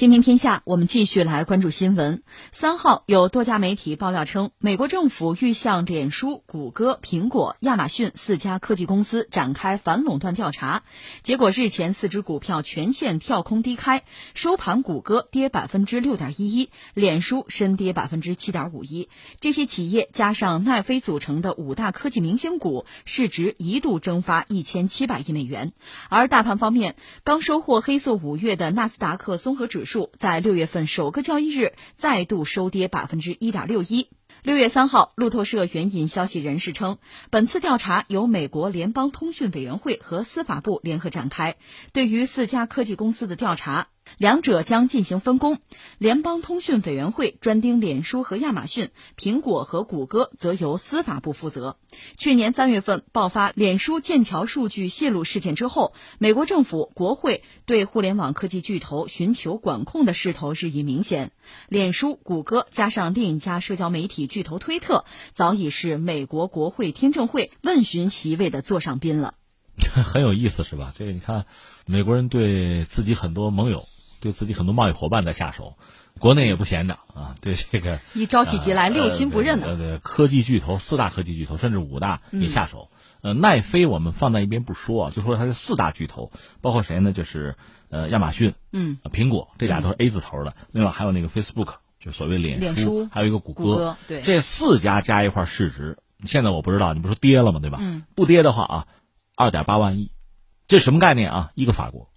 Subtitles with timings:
[0.00, 2.22] 天天天下，我们继续来关注新闻。
[2.52, 10.84] 三号有多家媒体爆料称，美国政府欲向脸书、谷歌、苹果、亚马逊四家科技公司展开反垄断调查。
[11.22, 14.02] 结果日前四只股票全线跳空低开，
[14.32, 19.10] 收盘谷歌跌百分之六点一一，脸书深跌百分之七点五一。
[19.38, 25.74] 这些企业加上奈飞组成的五大科技明星股，市值一度蒸发一千七百亿美元。
[26.08, 29.89] 而大盘方面，刚收获黑色五月的纳斯达克综合指数。
[29.90, 34.08] 数在六月份首个交易日再度收跌百分之一点六一。
[34.44, 36.98] 六月三号，路透社援引消息人士称，
[37.30, 41.56] 本次调查由美国联邦通讯委员会和司法部联合展开。
[41.92, 43.88] 对于四家科技公司的调查。
[44.18, 45.58] 两者将进行分工，
[45.96, 51.78] 联邦通讯委员会专盯脸书和亚马逊，苹果和谷歌则由司法部负责。
[52.18, 61.32] 去年三月份爆发脸书剑桥数据泄露事件之后，美国政府、国会对互联网科技巨头寻求管控的势头日益明显。
[61.68, 69.34] 脸书、谷歌加上另一家社交媒体巨头推特，早已是美国国会听证会问询席位的座上宾了。
[70.04, 70.92] 很有意思，是吧？
[70.96, 71.46] 这个你看，
[71.86, 73.86] 美国人对自己很多盟友。
[74.22, 75.78] 对自己很多贸易伙伴在下手，
[76.18, 77.34] 国内也不闲着啊！
[77.40, 79.78] 对这个一招起急来，六亲不认的。
[79.78, 82.90] 对科技巨头，四大科技巨头，甚至五大也下手。
[83.22, 87.12] 呃，奈飞我们放在一边不说啊，就说它是四大巨头，包括谁呢？
[87.12, 87.56] 就是
[87.88, 90.54] 呃亚马逊，嗯，苹果，这俩都是 A 字头的。
[90.70, 93.96] 另外还有那个 Facebook，就所谓脸书，还有一个谷歌。
[94.06, 97.60] 对，这四家加一块市值，现在我不知道，你不说跌了吗？
[97.60, 97.78] 对吧？
[97.80, 98.86] 嗯，不跌的话啊，
[99.40, 100.12] 二点八万亿，
[100.68, 101.52] 这什么概念啊？
[101.54, 102.10] 一个法国。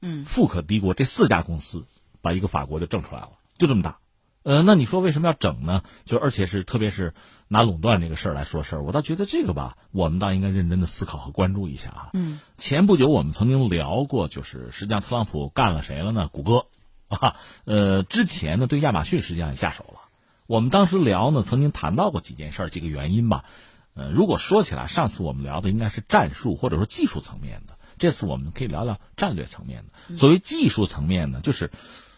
[0.00, 1.84] 嗯，富可敌国，这四家公司
[2.22, 3.98] 把一个法国就挣出来了，就这么大。
[4.44, 5.82] 呃，那你说为什么要整呢？
[6.04, 7.12] 就而且是特别是
[7.48, 12.10] 拿垄断这个事儿来说事儿，我倒觉得这个吧，我们倒应该认真的思考和关注一下啊。
[12.12, 16.28] 嗯，前不久我们曾经聊过，就是实际上特朗普干了谁了呢？
[16.28, 16.66] 谷歌
[17.08, 19.98] 啊，呃，之前呢对亚马逊实际上也下手了。
[20.46, 23.44] 我们当时聊呢，曾经谈到过几件事儿，几个原因吧。
[23.94, 27.78] 呃，如果说起来，上次我们聊的应该是战术或者说技术层面的。
[27.98, 30.16] 这次我们可以聊聊战略层面的。
[30.16, 31.70] 所谓技术层面呢，就是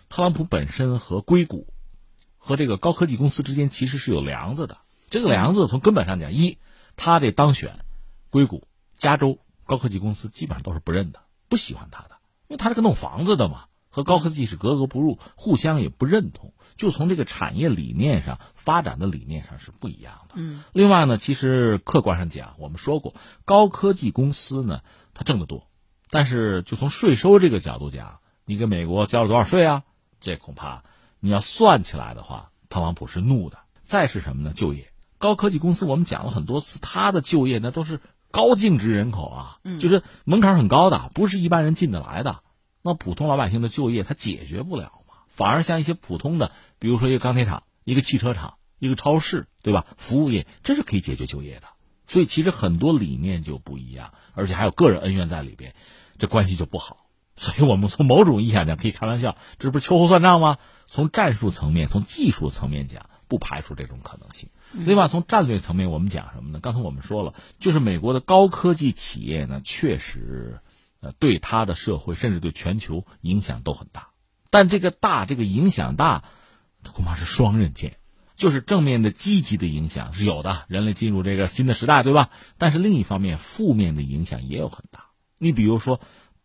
[0.08, 1.66] 特朗普本身和硅谷
[2.38, 4.76] 和这个高科技公司之间其实是有梁子的。
[5.10, 6.58] 这个梁子从根本上讲，一，
[6.94, 7.80] 他这当选，
[8.30, 12.10] 硅谷、加州高科技公司基本上都是不认的，不喜欢他的，
[12.46, 16.52] 因为他是个弄房子的嘛，和高科技是格格不入，互相也不认同。
[16.76, 20.34] 就从这个产业理念上发展的理念上是不一样的。
[20.34, 20.64] 嗯。
[20.72, 23.14] 另外呢，其实客观上讲，我们说过，
[23.44, 24.80] 高科技公司呢，
[25.14, 25.68] 它挣得多。
[26.10, 29.82] 但是，就从税收这个角度讲，你给美国交了多少税啊？
[30.20, 30.82] 这恐怕
[31.20, 33.58] 你要算起来的话，特朗普是怒的。
[33.82, 34.52] 再是什么呢？
[34.54, 42.40] 就业，高科技公司我们讲了很多次，它的就业那都是高净值人口啊，就是门槛很高的，不是一般人进得来的。
[42.82, 45.14] 那普通老百姓的就业，它解决不了嘛。
[45.28, 49.86] 反而像一些普通的，比如说一个钢铁厂、一个汽车厂、一个超市，对吧？
[49.96, 51.68] 服务业，这是可以解决就业的。
[52.06, 55.74] 所以其实很多理念就不一样，而且还有个人恩怨在里边。
[56.18, 57.06] 这关系就不好，
[57.36, 60.58] 所以我们从某种意义上讲可以开玩笑，这不是秋后算账吗？
[60.86, 64.50] 从战术层面、从技术层面讲，不排除这种可能性。
[64.72, 66.60] 另外，从战略层面，我们讲什么呢？
[66.60, 70.60] 刚才我们说了，就是美国的高科技企业呢，确实，
[71.02, 74.08] 呃，对他的社会甚至对全球影响都很大。
[74.50, 76.24] 但这个大，这个影响大，
[76.94, 77.98] 恐怕是双刃剑，
[78.36, 82.30] 就是正面的积极的影响是有的，人类进入这个新的时代，对吧？
[82.56, 85.06] 但是另一方面，负面的影响也有很大。
[85.38, 86.00] 你比如说，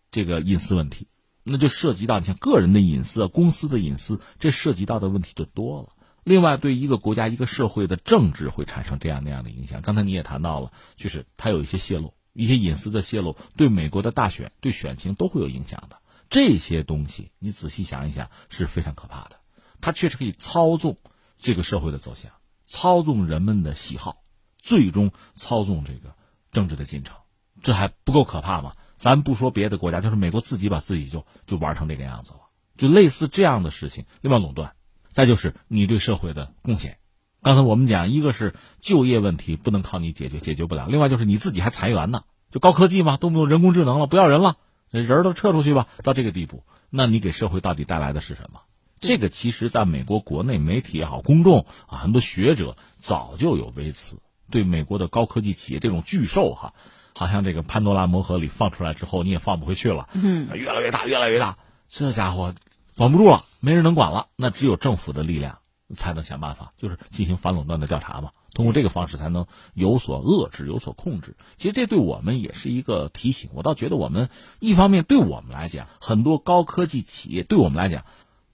[0.10, 1.08] 这个隐私问题，
[1.44, 5.90] 那就涉及到你像个人的隐私、公司的隐私，这涉及到的问题就多了。
[6.24, 9.82] 另外，对一个国家、一个社会的政治会产生这样那样的影响。
[9.82, 15.98] 刚才你也谈到了，就是它有一些泄露，一些隐私的泄露，对美国的大选、对选情都会有影响的。
[16.30, 19.38] 这些东西，你仔细想一想，是非常可怕的。
[19.82, 20.98] 它确实可以操纵
[21.38, 22.32] 这个社会的走向，
[22.68, 24.22] 操纵人们的喜好，
[24.60, 26.16] 最终操纵这个
[26.52, 27.18] 政治的进程。
[27.64, 28.76] 这还不够可怕吗？
[28.98, 32.42] 咱不说别的国家，就是美国自己把自己就就玩成这个样子了，
[32.78, 34.06] 就类似这样的事情。
[34.22, 34.76] 另外垄断，
[35.10, 37.00] 再就是你对社会的贡献。
[37.48, 44.58] 刚才我们讲，一个是就业问题不能靠你解决，解决不了；另外就是你自己还裁员呢，就高科技嘛，动不动人工智能了，不要人了，
[44.92, 48.60] 人都撤出去吧，到这个地步，那你给社会到底带来的是什么？
[49.00, 54.20] 这个其实在美国国内媒体也好，公众啊，很多学者早就有微词，
[54.52, 56.74] 对美国的高科技企业这种巨兽哈。
[57.16, 60.10] 好像这个潘多拉魔盒里放出来之后，你也放不回去了。
[60.12, 61.58] 嗯，越来越大，越来越大，
[61.88, 62.54] 这家伙
[62.98, 64.28] 管不住了，没人能管了。
[64.36, 65.60] 那只有政府的力量
[65.94, 68.32] 才能想办法，就是进行反垄断的调查嘛。
[68.54, 71.36] 通过这个方式才能有所遏制，有所控制。
[71.58, 73.52] 其实这对我们也是一个提醒。
[73.54, 74.30] 我倒觉得我们
[74.60, 78.06] 一方面对我们来讲，很多高科技企业对我们来讲，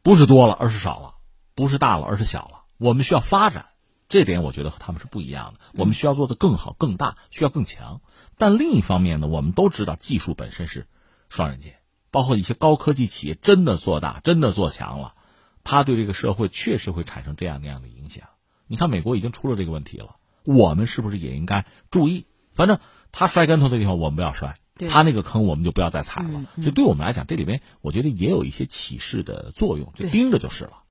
[0.02, 1.16] 不是多了，而是少了；
[1.56, 2.64] 不是大了，而是小了。
[2.78, 3.68] 我们需要发展，
[4.10, 5.60] 这点我觉得和他们是不一样的。
[5.76, 8.02] 我们需要做的更好、更大，需要更强。
[8.38, 10.88] 但另一方面呢，我们都知道技术本身是
[11.30, 11.78] 双刃剑，
[12.12, 15.16] 包括一些高科技企业真的做大、真的做强了，
[15.64, 18.28] 它对这个社会确实会产生这样那样的影响。
[18.68, 22.26] 你看，美国已经出了这个问题了，我们是不是也应该注意？
[22.54, 22.80] 反正
[23.12, 24.56] 他摔跟头的地方，我们不要摔。
[24.90, 26.46] 他那个坑，我们就不要再踩了。
[26.56, 30.83] 所以对我们来讲，这里面我觉得也有一些启示的作用，就盯着就是了。